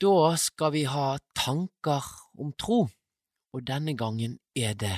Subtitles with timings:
[0.00, 2.04] Da skal vi ha tanker
[2.40, 2.86] om tro,
[3.52, 4.94] og denne gangen er det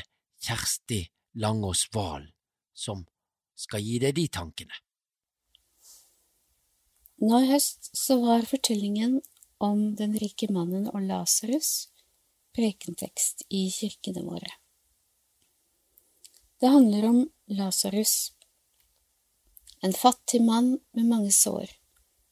[0.46, 1.00] Kjersti
[1.42, 2.28] Langås Wahl
[2.70, 3.00] som
[3.58, 4.76] skal gi deg de tankene.
[7.22, 9.18] Nå i høst så var fortellingen
[9.62, 11.88] om den rike mannen og Lasarus
[12.54, 14.54] prekentekst i kirkene våre.
[16.62, 17.20] Det handler om
[17.58, 18.36] Lasarus,
[19.82, 21.74] en fattig mann med mange sår,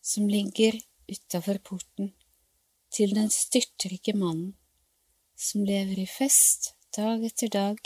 [0.02, 0.78] som ligger
[1.10, 2.12] utafor porten
[2.90, 4.54] til den styrtrike mannen,
[5.36, 7.78] som lever i fest dag etter dag,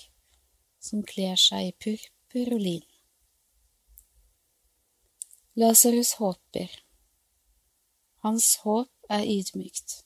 [0.81, 2.87] som kler seg i purpur og lin.
[5.61, 6.73] Lasarus håper.
[8.25, 10.01] Hans håp er ydmykt.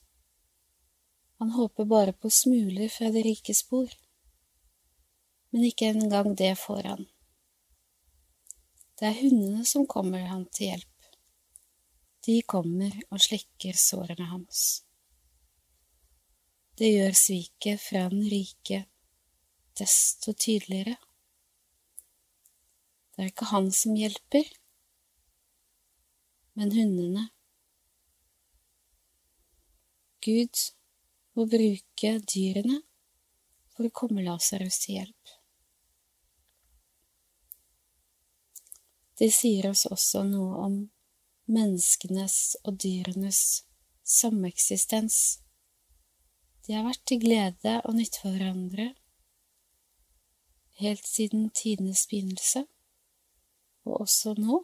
[1.39, 3.95] Han håper bare på smuler fra det rikes spor,
[5.51, 7.06] men ikke engang det får han.
[8.98, 11.09] Det er hundene som kommer han til hjelp.
[12.27, 14.83] De kommer og slikker sårene hans.
[16.78, 18.84] Det gjør sviket fra den rike
[19.78, 20.94] desto tydeligere.
[23.14, 24.47] Det er ikke han som hjelper,
[26.55, 27.25] men hundene.
[30.22, 30.62] Gud
[31.34, 32.78] må bruke dyrene
[33.75, 35.34] for å komme Lasarus til hjelp.
[39.19, 40.78] Det sier oss også noe om
[41.50, 43.42] menneskenes og dyrenes
[44.06, 45.41] sameksistens.
[46.69, 48.91] De har vært til glede og nytte for hverandre
[50.78, 52.66] helt siden tidenes begynnelse,
[53.88, 54.58] og også nå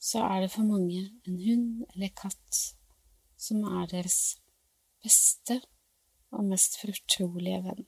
[0.00, 2.60] så er det for mange en hund eller katt
[3.36, 4.38] som er deres
[5.04, 5.58] beste
[6.32, 7.84] og mest fortrolige venn.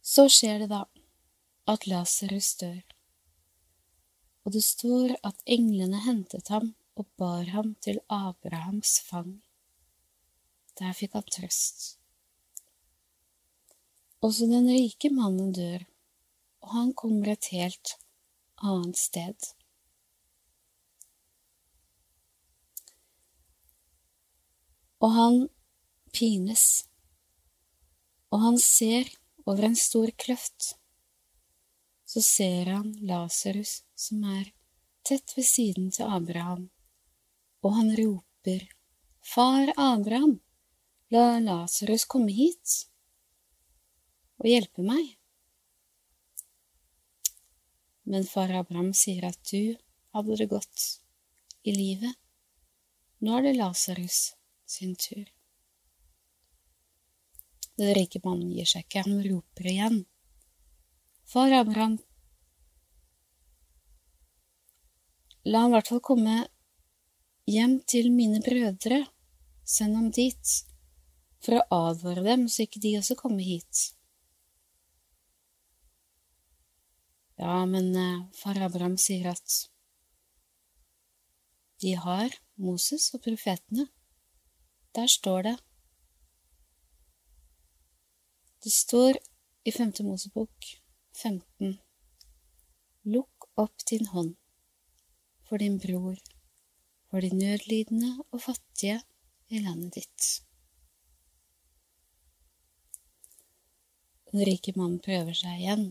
[0.00, 0.86] Så skjer det da
[1.68, 2.80] at Lasarus dør,
[4.44, 9.40] og det står at englene hentet ham og bar ham til Abrahams fang.
[10.78, 11.98] Der fikk han trøst.
[14.24, 15.84] Også den rike mannen dør,
[16.64, 17.98] og han kommer et helt
[18.62, 19.54] annet sted.
[25.04, 25.34] og han
[26.16, 26.86] pines,
[28.32, 29.10] og han ser
[29.44, 30.74] over en stor kløft.
[32.08, 34.48] Så ser han Lasarus som er
[35.04, 36.68] tett ved siden til Abraham,
[37.64, 38.66] og han roper,
[39.24, 40.36] Far Abraham,
[41.08, 42.74] la Lasarus komme hit
[44.42, 45.14] og hjelpe meg.
[48.04, 49.78] Men far Abraham sier at du
[50.12, 50.84] hadde det godt
[51.64, 52.12] i livet.
[53.24, 54.34] Nå er det Lasarus
[54.68, 55.24] sin tur.
[57.80, 60.02] Den rike mannen gir seg ikke, han roper igjen.
[61.24, 61.96] Far Abraham,
[65.48, 66.42] la han i hvert fall komme
[67.50, 69.04] hjem til mine brødre,
[69.64, 70.54] send ham dit,
[71.44, 73.90] for å advare dem så ikke de også kommer hit.
[77.40, 79.56] Ja, men eh, far Abraham sier at
[81.82, 83.88] de har Moses og profetene.
[84.94, 85.56] Der står det
[88.64, 89.18] Det står
[89.66, 90.68] i Femte Mosebok
[91.18, 91.74] 15
[93.12, 94.36] Lukk opp din hånd
[95.44, 96.16] for din bror,
[97.14, 98.96] for de nødlidende og fattige
[99.46, 100.24] i landet ditt.
[104.32, 105.84] Den rike mannen prøver seg igjen.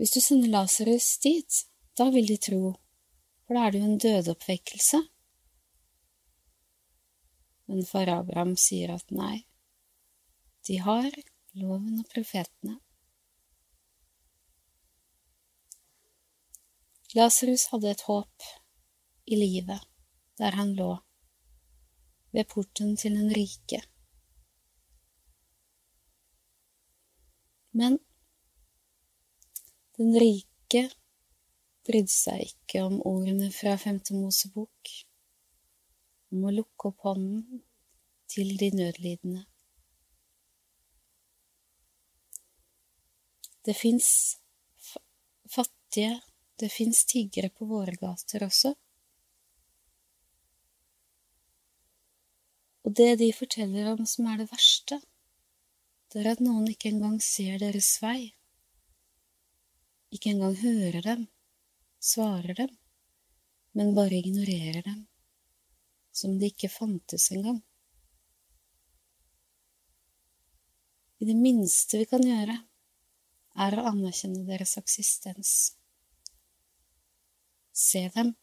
[0.00, 1.60] Hvis du sender Lasarus dit,
[1.92, 2.72] da vil de tro,
[3.44, 5.04] for da er det jo en dødeoppvekkelse.
[7.68, 9.42] Men far Abraham sier at nei,
[10.64, 11.12] de har
[11.52, 12.80] loven og profetene.
[17.14, 18.44] Lasarus hadde et håp
[19.26, 19.82] i livet
[20.38, 20.92] der han lå,
[22.32, 23.80] ved porten til den rike.
[27.74, 27.98] Men
[29.98, 30.84] den rike
[31.86, 34.94] brydde seg ikke om ordene fra Femte Mosebok
[36.30, 37.64] om å lukke opp hånden
[38.30, 39.44] til de nødlidende.
[43.66, 44.08] Det fins
[45.50, 46.14] fattige,
[46.60, 48.74] det fins tiggere på våre gater også.
[52.84, 55.00] Og det de forteller om som er det verste,
[56.10, 58.32] det er at noen ikke engang ser deres vei,
[60.10, 61.26] ikke engang hører dem,
[62.02, 62.72] svarer dem,
[63.78, 65.04] men bare ignorerer dem
[66.12, 67.60] som de ikke fantes engang.
[71.20, 72.56] I det minste vi kan gjøre,
[73.60, 75.52] er å anerkjenne deres eksistens.
[77.80, 78.34] Se dem,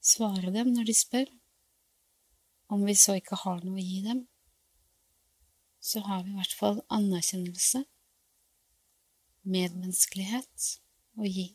[0.00, 1.28] svare dem når de spør.
[2.72, 4.24] Om vi så ikke har noe å gi dem,
[5.78, 7.84] så har vi i hvert fall anerkjennelse,
[9.46, 10.70] medmenneskelighet
[11.20, 11.46] å gi.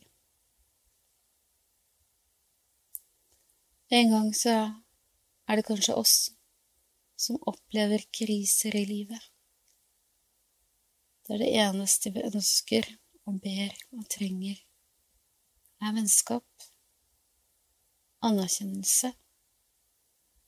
[3.92, 4.54] En gang så
[5.52, 6.16] er det kanskje oss
[7.20, 9.20] som opplever kriser i livet.
[11.28, 12.88] Det er det eneste vi ønsker
[13.28, 14.56] og ber og trenger,
[15.82, 16.66] er vennskap,
[18.22, 19.14] anerkjennelse,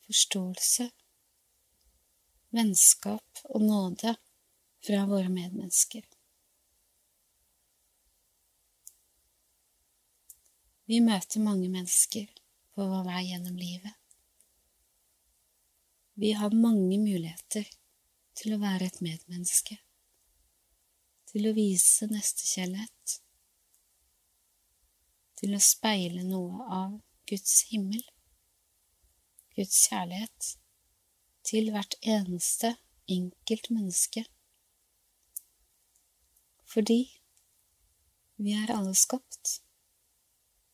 [0.05, 0.89] forståelse,
[2.53, 4.13] vennskap og nåde
[4.85, 6.05] fra våre medmennesker.
[10.85, 12.29] Vi møter mange mennesker
[12.75, 13.95] på vår vei gjennom livet.
[16.19, 17.65] Vi har mange muligheter
[18.37, 19.79] til å være et medmenneske,
[21.31, 23.22] til å vise nestekjærlighet,
[25.43, 26.91] til å speile noe av
[27.27, 28.03] Guds himmel,
[29.57, 30.53] Guds kjærlighet,
[31.43, 32.77] til hvert eneste
[33.11, 34.23] enkelt menneske.
[36.63, 37.01] Fordi
[38.39, 39.57] vi er alle skapt,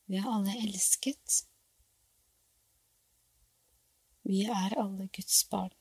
[0.06, 1.42] vi er alle elsket,
[4.22, 5.74] vi er alle Guds barn.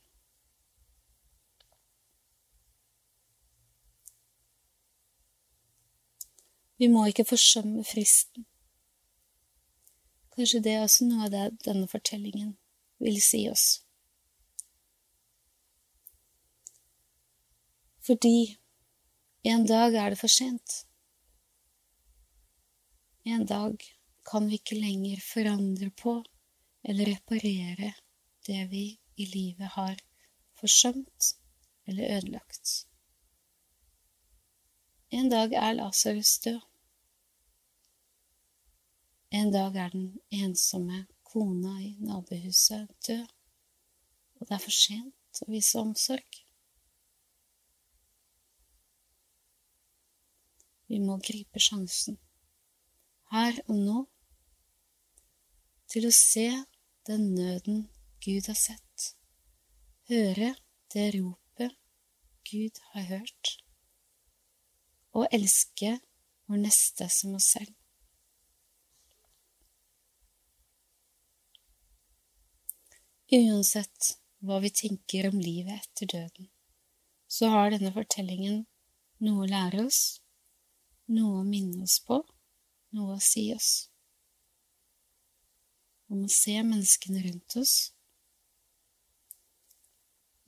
[6.82, 8.50] Vi må ikke forsømme fristen
[10.36, 12.56] Kanskje det er også noe av det denne fortellingen
[13.04, 13.68] vil si oss.
[18.06, 18.58] Fordi
[19.44, 20.84] en dag er det for sent.
[23.24, 23.84] En dag
[24.26, 26.20] kan vi ikke lenger forandre på
[26.84, 27.94] eller reparere
[28.48, 28.86] det vi
[29.20, 30.00] i livet har
[30.60, 31.34] forsømt
[31.86, 32.74] eller ødelagt.
[35.12, 36.60] En dag er Lasarus død.
[39.32, 43.28] En dag er den ensomme kona i nabohuset død,
[44.40, 46.40] og det er for sent å vise omsorg.
[50.90, 52.18] Vi må gripe sjansen,
[53.30, 54.00] her og nå,
[55.94, 56.50] til å se
[57.06, 57.84] den nøden
[58.26, 59.12] Gud har sett,
[60.10, 60.56] høre
[60.90, 61.78] det ropet
[62.50, 63.58] Gud har hørt,
[65.14, 66.00] og elske
[66.50, 67.79] vår neste som oss selv.
[73.32, 76.48] Uansett hva vi tenker om livet etter døden,
[77.30, 78.64] så har denne fortellingen
[79.22, 80.00] noe å lære oss,
[81.14, 82.18] noe å minne oss på,
[82.98, 83.70] noe å si oss.
[86.10, 87.78] Om å se menneskene rundt oss,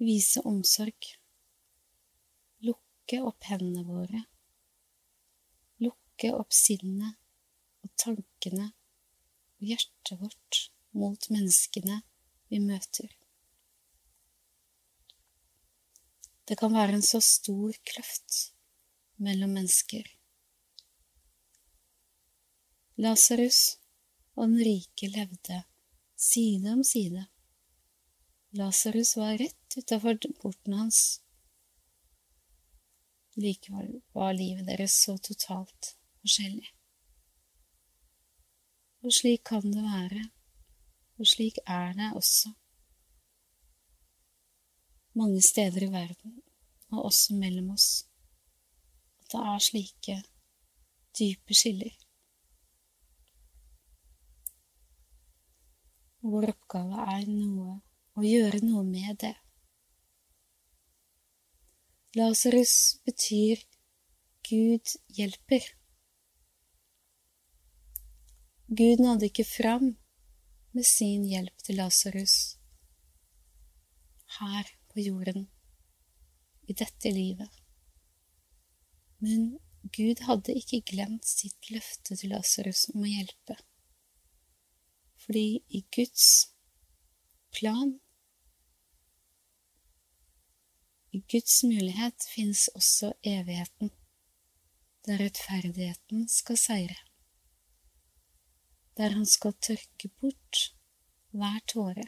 [0.02, 1.14] vise omsorg,
[2.66, 4.26] lukke opp hendene våre,
[5.86, 7.14] lukke opp sinnet
[7.86, 10.66] og tankene og hjertet vårt
[10.98, 12.08] mot menneskene
[12.52, 13.08] vi møter.
[16.48, 18.40] Det kan være en så stor kløft
[19.24, 20.10] mellom mennesker.
[23.00, 23.78] Lasarus
[24.36, 25.62] og den rike levde
[26.20, 27.24] side om side.
[28.60, 31.00] Lasarus var rett utafor porten hans.
[33.40, 36.68] Likevel var livet deres så totalt forskjellig.
[39.08, 40.28] Og slik kan det være
[41.22, 42.50] og slik er det også
[45.14, 46.40] mange steder i verden,
[46.92, 48.08] og også mellom oss,
[49.22, 50.16] at det er slike
[51.20, 51.94] dype skiller.
[56.26, 57.78] Vår oppgave er noe
[58.18, 59.36] å gjøre noe med det.
[62.18, 62.76] Lasarus
[63.06, 63.62] betyr
[64.50, 65.66] Gud hjelper.
[68.72, 69.92] Gud nådde ikke fram
[70.72, 72.36] med sin hjelp til Lasarus.
[74.40, 75.50] Her på jorden,
[76.68, 77.50] i dette livet.
[79.20, 79.58] Men
[79.96, 83.58] Gud hadde ikke glemt sitt løfte til Lasarus om å hjelpe,
[85.22, 86.28] fordi i Guds
[87.54, 87.98] plan,
[91.12, 93.92] i Guds mulighet, fins også evigheten,
[95.06, 97.11] der rettferdigheten skal seire
[98.98, 100.62] der han skal tørke bort
[101.32, 102.08] hver tåre,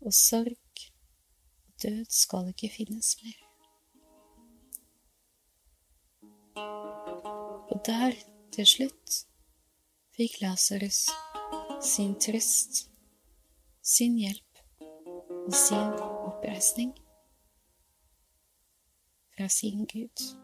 [0.00, 0.84] og sorg
[1.66, 3.40] og død skal ikke finnes mer.
[7.72, 8.14] Og der,
[8.52, 9.22] til slutt,
[10.16, 11.06] fikk Lasarus
[11.82, 12.84] sin trøst,
[13.82, 14.62] sin hjelp
[15.46, 16.94] og sin oppreisning
[19.34, 20.41] fra sin Gud.